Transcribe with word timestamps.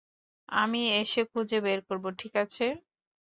আমি 0.49 0.81
এসে 0.93 1.21
খুঁজে 1.31 1.57
বের 1.65 1.79
করব, 1.87 2.05
ঠিক 2.19 2.33
আছে? 2.43 2.65